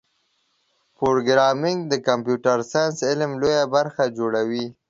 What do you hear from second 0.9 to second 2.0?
پروګرامېنګ د